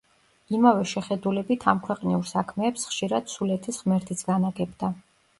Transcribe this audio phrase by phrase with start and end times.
[0.59, 4.91] იმავე შეხედულებით ამქვეყნიურ საქმეებს ხშირად „სულეთის“ ღმერთიც განაგებდა.